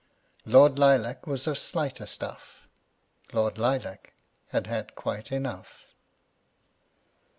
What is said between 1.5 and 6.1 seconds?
slighter stuff; Lord Lilac had had quite enough.